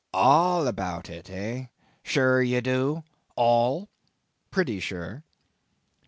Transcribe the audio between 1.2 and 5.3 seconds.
eh—sure you do?—all?" "Pretty sure."